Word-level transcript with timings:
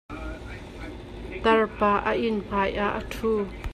Tar 1.43 1.61
pa 1.77 1.91
a 2.09 2.11
inn 2.27 2.39
hmai 2.47 2.71
ah 2.85 2.93
a 2.99 3.01
ṭhu. 3.09 3.33